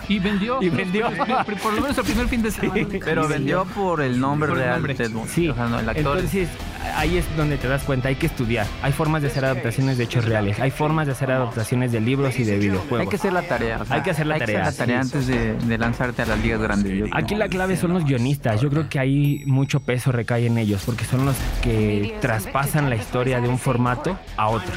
[0.09, 0.61] Y vendió.
[0.61, 1.09] Y vendió.
[1.45, 2.85] Por, por lo menos el primer fin de semana.
[3.05, 4.93] Pero vendió por el nombre Por el real nombre.
[4.93, 5.29] de Ted Bundy.
[5.29, 6.17] Sí, O sea, no, el actor.
[6.17, 6.49] entonces
[6.97, 8.67] ahí es donde te das cuenta, hay que estudiar.
[8.81, 12.37] Hay formas de hacer adaptaciones de hechos reales, hay formas de hacer adaptaciones de libros
[12.37, 12.99] y de videojuegos.
[12.99, 13.79] hay que hacer la tarea.
[13.81, 15.07] o sea, Hay que hacer la tarea, tarea sí.
[15.15, 17.09] antes de, de lanzarte a las ligas grandes.
[17.13, 18.59] Aquí la clave son los guionistas.
[18.61, 22.97] Yo creo que ahí mucho peso recae en ellos, porque son los que traspasan la
[22.97, 24.73] historia de un formato a otro.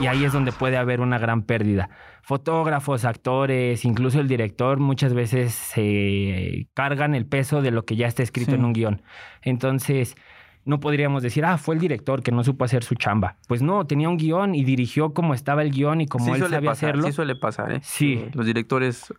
[0.00, 1.88] Y ahí es donde puede haber una gran pérdida.
[2.22, 8.06] Fotógrafos, actores, incluso el director muchas veces se cargan el peso de lo que ya
[8.06, 8.56] está escrito Sí.
[8.56, 9.02] en un guion.
[9.42, 10.16] Entonces,
[10.64, 13.36] no podríamos decir, ah, fue el director que no supo hacer su chamba.
[13.48, 16.38] Pues no, tenía un guion y dirigió como estaba el guion y como sí él
[16.40, 17.06] sabía pasar, hacerlo.
[17.06, 17.80] Sí suele pasar, ¿eh?
[17.82, 18.24] Sí.
[18.34, 19.12] Los directores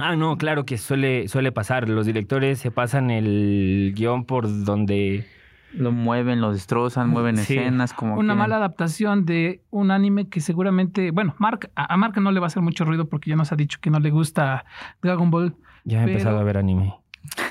[0.00, 1.88] Ah, no, claro que suele, suele pasar.
[1.88, 5.26] Los directores se pasan el guion por donde...
[5.74, 7.56] lo mueven, lo destrozan, mueven Sí.
[7.56, 8.38] escenas como Una quieren.
[8.38, 12.46] mala adaptación de un anime que seguramente, bueno, Mark, a a Mark no le va
[12.46, 14.64] a hacer mucho ruido porque ya nos ha dicho que no le gusta
[15.02, 16.94] Dragon Ball, Ya he Pero- empezado a ver anime.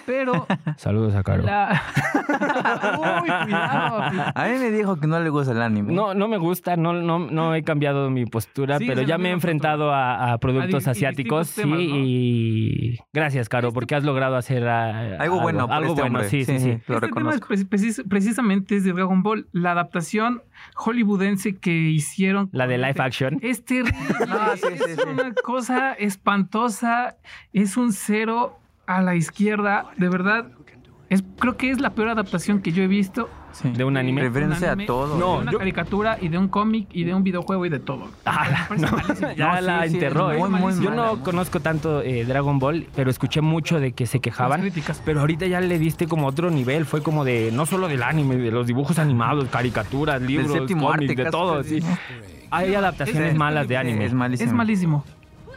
[0.05, 0.45] Pero
[0.77, 1.43] Saludos a Caro.
[1.43, 1.81] la...
[3.21, 4.31] Uy, cuidado.
[4.35, 5.93] A mí me dijo que no le gusta el anime.
[5.93, 9.29] No, no me gusta, no, no, no he cambiado mi postura, Sí, pero ya me
[9.29, 11.85] he enfrentado a, a productos A asiáticos, sí, temas, ¿no?
[11.85, 16.29] y gracias, Caro, porque has logrado hacer ah, Algo bueno algo este bueno, hombre.
[16.29, 16.79] sí, sí, sí.
[16.87, 20.41] Lo este tema es precis- precisamente es de Dragon Ball, la adaptación
[20.75, 22.49] hollywoodense que hicieron.
[22.51, 23.39] La de live action.
[23.41, 23.93] Es terrible.
[24.27, 25.01] No, sí, sí, es sí.
[25.09, 27.15] una cosa espantosa.
[27.53, 28.57] Es un cero
[28.87, 29.85] a la izquierda.
[29.97, 30.47] De verdad,
[31.09, 33.29] es, creo que es la peor adaptación que yo he visto.
[33.53, 33.69] Sí.
[33.71, 34.21] de un anime.
[34.21, 35.17] Referencia Un a todo.
[35.17, 37.79] No, de una yo- caricatura y de un cómic y de un videojuego y de
[37.79, 38.07] todo.
[38.23, 40.31] Ah, no, ya No, la sí, enterró.
[40.31, 40.37] ¿eh?
[40.37, 43.93] muy, muy Yo mala, no muy- conozco tanto eh, Dragon Ball, pero escuché mucho de
[43.93, 44.61] que se quejaban.
[44.61, 45.01] críticas.
[45.03, 48.35] Pero ahorita ya le diste como otro nivel, fue como de no solo del anime,
[48.37, 51.63] de los dibujos animados, caricaturas, libros, séptimo cómics, arte, de todo.
[52.51, 54.05] Hay adaptaciones Es- malas de anime.
[54.05, 54.47] Es malísimo.
[54.49, 55.03] Es malísimo.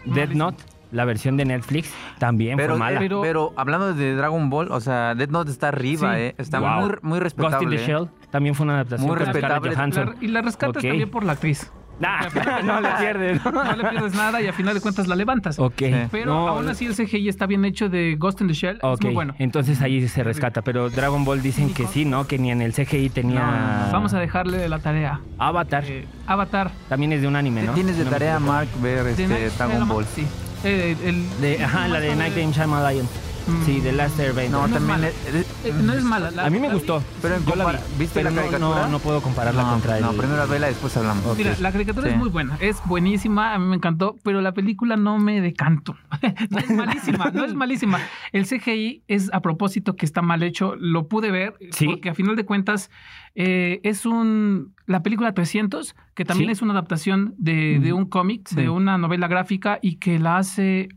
[0.07, 2.97] Death Note, la versión de Netflix, también Pero, fue mala.
[2.97, 6.21] eh, Pero- pero, hablando de Dragon Ball, o sea, Death Note está arriba, Sí.
[6.21, 6.35] ¿eh?
[6.39, 6.69] Está Wow.
[6.81, 7.63] muy, muy Ghost respetable.
[7.65, 7.87] in the ¿eh?
[7.87, 9.75] Shell también fue una adaptación Muy respetable.
[9.75, 11.71] La- y la rescatas también por la actriz.
[12.01, 12.21] Nah,
[12.65, 13.45] no le pierdes.
[13.45, 15.59] No le pierdes nada y a final de cuentas la levantas.
[15.59, 15.83] ok.
[16.11, 18.79] Pero No, aún así el CGI está bien hecho de Ghost in the Shell.
[18.81, 19.35] Ok, Es muy bueno.
[19.39, 22.27] entonces ahí se rescata, pero Dragon Ball dicen que sí, ¿no?
[22.27, 23.91] Que ni en el CGI tenía...
[23.93, 25.21] Vamos a dejarle la tarea.
[25.37, 26.71] Avatar, Eh, Avatar.
[26.89, 27.73] también es de un anime, ¿no?
[27.75, 28.39] Tienes de tarea.
[28.39, 30.07] Mark, ver este, Dragon Ball.
[30.07, 30.27] Sí.
[30.65, 33.09] Eh, el, De, ajá, la de Night Game Shyamalan.
[33.51, 33.65] Mm.
[33.65, 34.51] Sí, de Last Airbender.
[34.51, 35.09] No, es también mala.
[35.09, 36.31] es- es- eh, no es mala.
[36.31, 37.03] La- a mí me gustó.
[37.23, 38.83] Pero en Yo la vi, ¿viste pero la no- caricatura?
[38.83, 40.03] No, no puedo compararla no, contra el...
[40.05, 41.37] no, primero vela, después hablamos.
[41.37, 42.13] Mira, la caricatura Sí.
[42.15, 45.97] es muy buena, es buenísima, a mí me encantó, pero la película no me decanto.
[46.51, 47.99] no es malísima, no es malísima.
[48.33, 51.87] El CGI es a propósito que está mal hecho, lo pude ver, Sí.
[51.87, 52.91] porque a final de cuentas
[53.35, 54.75] eh, es un...
[54.87, 56.53] La película 300, que también Sí.
[56.53, 58.57] es una adaptación de, de un cómic, Sí.
[58.57, 60.89] de una novela gráfica y que la hace...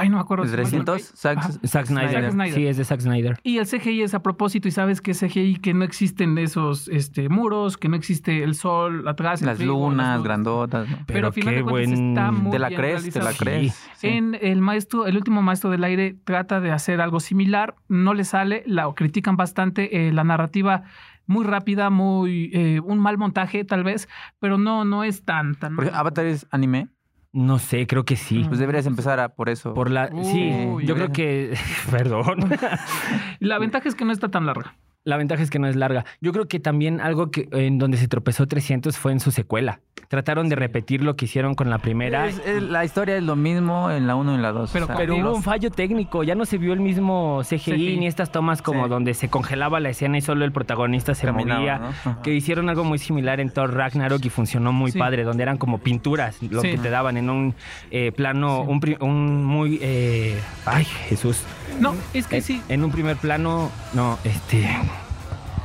[0.00, 0.44] Ay, no me acuerdo.
[0.44, 1.12] ¿Es se me fue el 300?
[1.22, 1.36] güey.
[1.36, 1.48] Ajá.
[1.50, 2.22] Zack- Zack Snyder.
[2.22, 2.54] Zack Snyder.
[2.54, 3.36] Sí, es de Zack Snyder.
[3.42, 6.88] Y el CGI es a propósito, y sabes que es CGI, que no existen esos
[6.88, 9.42] este, muros, que no existe el sol atrás.
[9.42, 10.88] Las trigo, lunas grandotas.
[10.88, 10.98] ¿no?
[11.06, 13.32] Pero, a final qué de cuentas buen- está muy Te la bien crees, te la
[13.32, 13.74] crees.
[13.96, 14.06] Sí.
[14.08, 18.24] En el maestro, el último maestro del aire trata de hacer algo similar, no le
[18.24, 20.84] sale, la critican bastante, eh, la narrativa
[21.26, 24.08] muy rápida, muy eh, un mal montaje tal vez,
[24.40, 25.76] pero no, no es tan tan.
[25.76, 26.88] Porque Avatar es anime.
[27.32, 28.44] No sé, creo que sí.
[28.46, 29.74] Pues deberías empezar a por eso.
[29.74, 31.54] Por la, sí, Uy, yo creo que,
[31.90, 32.50] perdón.
[33.40, 34.76] La ventaja es que no está tan larga.
[35.04, 36.04] La ventaja es que no es larga.
[36.20, 39.80] Yo creo que también algo que en donde se tropezó 300 fue en su secuela.
[40.08, 42.26] Trataron de repetir lo que hicieron con la primera.
[42.26, 44.70] Es- es- la historia es lo mismo en la 1 y en la 2.
[44.72, 47.96] Pero hubo un fallo técnico, ya no se vio el mismo CGI, CGI.
[47.98, 48.88] ni estas tomas como Sí.
[48.90, 52.20] donde se congelaba la escena y solo el protagonista se Caminaba, movía.
[52.22, 54.98] Que hicieron algo muy similar en Thor Ragnarok y funcionó muy Sí.
[54.98, 56.70] padre, donde eran como pinturas lo Sí.
[56.70, 57.54] que te daban en un
[57.90, 58.70] eh, plano, Sí.
[58.72, 59.78] un, pri- un muy...
[59.82, 61.42] eh, ay, Jesús.
[61.80, 62.62] No, es que Eh, sí.
[62.70, 64.66] En un primer plano, no, este...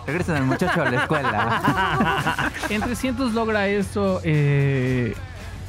[0.05, 2.51] Regresan al muchacho a la escuela.
[2.69, 4.21] En 300 logra eso.
[4.23, 5.13] Eh,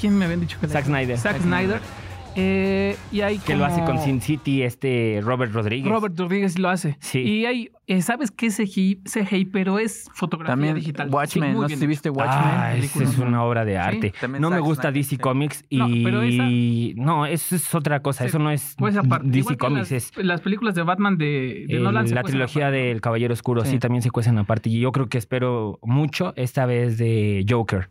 [0.00, 1.18] ¿Quién me habían dicho que le- Zack Snyder.
[1.18, 1.78] Zack Zack Snyder.
[1.78, 2.03] Snyder.
[2.36, 5.90] Eh, y hay Que lo hace con Sin City este Robert Rodríguez.
[5.92, 6.96] Robert Rodríguez lo hace.
[7.00, 7.20] Sí.
[7.20, 9.02] Y hay, eh, ¿sabes qué es CGI?
[9.04, 11.08] CGI, pero es fotografía También digital.
[11.10, 12.38] Watchmen, Sí, no sé si viste Watchmen.
[12.44, 14.12] Ah, es una obra de arte.
[14.40, 15.18] no me gusta Snyder, DC sí.
[15.18, 18.24] Comics y No, pero esa- no, eso es otra cosa.
[18.24, 20.82] Sí, Eso no es Pues aparte, DC igual que Comics, las, es las películas de
[20.82, 22.10] Batman de, de el- Nolan.
[22.12, 22.78] la trilogía aparte.
[22.84, 23.64] del Caballero Oscuro.
[23.64, 23.70] Sí.
[23.72, 23.78] Sí.
[23.78, 24.70] también se cuecen aparte.
[24.70, 27.90] Y yo creo que espero mucho esta vez de Joker.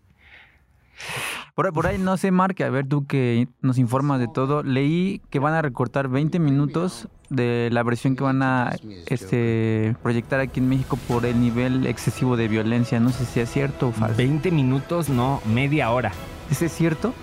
[1.56, 4.63] Por, por ahí, no sé, Mark, a ver tú que nos informas de todo.
[4.63, 8.76] Leí que van a recortar 20 minutos de la versión que van a
[9.08, 13.00] este, proyectar aquí en México por el nivel excesivo de violencia.
[13.00, 14.18] No sé si es cierto o falso.
[14.18, 16.12] 20 minutos, no, media hora.
[16.50, 17.13] ¿Ese es cierto?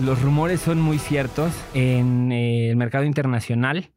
[0.00, 1.52] Los rumores son muy ciertos.
[1.72, 3.90] En eh, el mercado internacional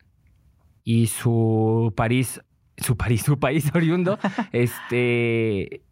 [0.86, 2.42] y su París,
[2.78, 4.18] su París, su país oriundo,
[4.54, 5.84] este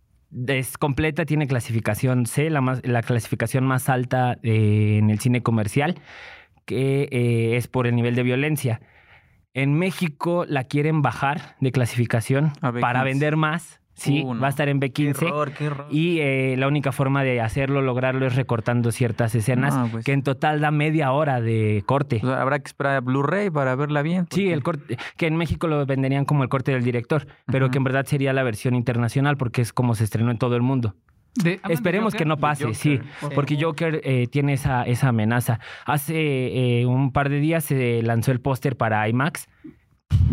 [0.47, 5.41] es completa, tiene clasificación C, la, más, la clasificación más alta eh, en el cine
[5.41, 5.95] comercial,
[6.65, 8.81] que eh, es por el nivel de violencia.
[9.53, 12.79] En México la quieren bajar de clasificación A B15.
[12.81, 13.78] para vender más.
[13.99, 14.41] Sí, Uh, no.
[14.41, 15.27] va a estar en Qué B15.
[15.27, 15.87] error, qué error.
[15.91, 20.05] Y eh, la única forma de hacerlo, lograrlo, es recortando ciertas escenas, Ah, pues.
[20.05, 22.21] que en total da media hora de corte.
[22.23, 24.25] O sea, habrá que esperar a Blu-ray para verla bien.
[24.31, 27.77] Sí, el corte, que en México lo venderían como el corte del director, pero que
[27.77, 30.95] en verdad sería la versión internacional porque es como se estrenó en todo el mundo.
[31.35, 32.75] De- ¿hablan de Esperemos que no pase, Joker.
[32.75, 33.27] sí, Sí.
[33.35, 35.59] porque Joker eh, tiene esa, esa amenaza.
[35.85, 39.47] Hace eh, un par de días se lanzó el póster para IMAX,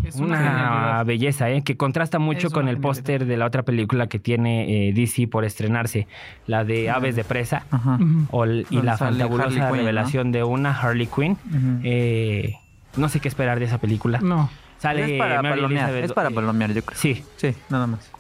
[0.05, 1.63] Es una, belleza, ¿eh?
[1.63, 5.29] que contrasta mucho Es con el póster de la otra película que tiene eh, DC
[5.29, 6.07] por estrenarse,
[6.47, 7.65] la de Aves de Presa.
[7.71, 7.95] Ajá.
[7.97, 8.27] Ujú.
[8.31, 11.37] o el- y la fantabulosa revelación de una Harley Quinn.
[11.83, 12.55] Eh,
[12.97, 14.21] no sé qué esperar de esa película.
[14.21, 14.49] No.
[14.79, 16.99] Sale es para Mary palomear, Elizabeth- es para palomear, yo creo.
[16.99, 18.11] Sí, Sí, nada más.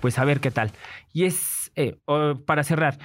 [0.00, 0.70] pues a ver qué tal.
[1.12, 1.98] Y es, eh,
[2.46, 2.98] para cerrar,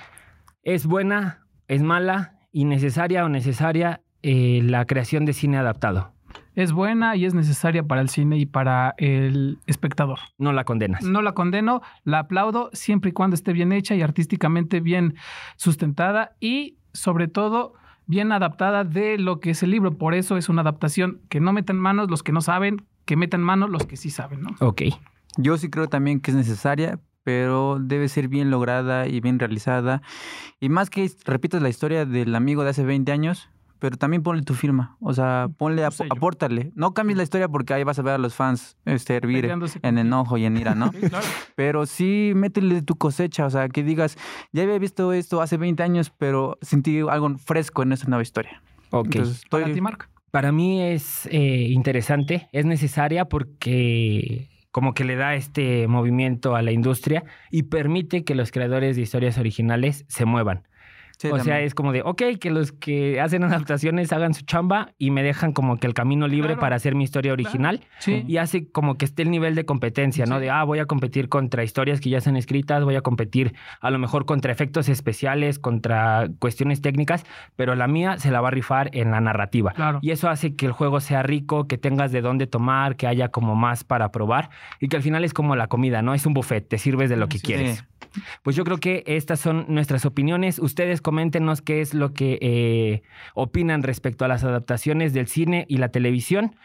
[0.63, 6.13] ¿es buena, es mala, innecesaria o necesaria eh, la creación de cine adaptado?
[6.55, 10.19] Es buena y es necesaria para el cine y para el espectador.
[10.37, 11.03] No la condenas.
[11.03, 15.15] No la condeno, la aplaudo siempre y cuando esté bien hecha y artísticamente bien
[15.55, 17.73] sustentada y sobre todo
[18.05, 19.97] bien adaptada de lo que es el libro.
[19.97, 23.41] Por eso es una adaptación que no metan manos los que no saben, que metan
[23.41, 24.49] manos los que sí saben, ¿no?
[24.59, 24.83] Ok.
[25.37, 30.01] Yo sí creo también que es necesaria, pero debe ser bien lograda y bien realizada.
[30.59, 33.49] Y más que repitas la historia del amigo de hace 20 años,
[33.83, 34.95] pero también ponle tu firma.
[35.01, 36.13] O sea, ponle, ap- sello.
[36.13, 36.71] apórtale.
[36.73, 39.77] No cambies la historia porque ahí vas a ver a los fans este, hervir Peleándose
[39.83, 40.89] en enojo y en ira, ¿no?
[40.93, 41.25] Sí, claro.
[41.55, 44.17] Pero sí, métele tu cosecha, o sea, que digas,
[44.53, 48.61] ya había visto esto hace 20 años, pero sentí algo fresco en esta nueva historia.
[48.91, 49.07] Ok.
[49.15, 50.09] Entonces, Para ti, Marc.
[50.31, 56.61] Para mí es eh, interesante, es necesaria porque como que le da este movimiento a
[56.61, 60.63] la industria y permite que los creadores de historias originales se muevan.
[61.17, 61.65] Sí, o sea, también.
[61.65, 65.53] es como de, ok, que los que hacen adaptaciones hagan su chamba y me dejan
[65.53, 66.61] como que el camino libre Claro.
[66.61, 67.81] para hacer mi historia original.
[67.99, 68.23] Sí.
[68.27, 70.35] Y hace como que esté el nivel de competencia, ¿no?
[70.35, 70.41] Sí.
[70.43, 73.89] De, ah, voy a competir contra historias que ya están escritas, voy a competir a
[73.91, 78.51] lo mejor contra efectos especiales, contra cuestiones técnicas, pero la mía se la va a
[78.51, 79.71] rifar en la narrativa.
[79.71, 79.99] Claro.
[80.01, 83.29] Y eso hace que el juego sea rico, que tengas de dónde tomar, que haya
[83.29, 84.49] como más para probar
[84.79, 86.13] y que al final es como la comida, ¿no?
[86.13, 87.45] Es un buffet, te sirves de lo que Sí.
[87.47, 87.85] quieres.
[88.43, 90.59] Pues yo creo que estas son nuestras opiniones.
[90.59, 93.03] Ustedes coméntenos qué es lo que eh,
[93.35, 96.55] opinan respecto a las adaptaciones del cine y la televisión.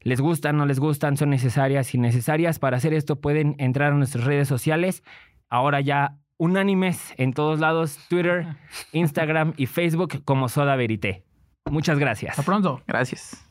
[0.00, 1.16] ¿Les gustan, no les gustan?
[1.16, 2.58] ¿Son necesarias, innecesarias?
[2.58, 5.02] Para hacer esto pueden entrar a nuestras redes sociales.
[5.48, 8.46] Ahora ya unánimes en todos lados, Twitter,
[8.92, 11.24] Instagram y Facebook como Soda Verité.
[11.70, 12.32] Muchas gracias.
[12.32, 12.82] Hasta pronto.
[12.86, 13.45] Gracias.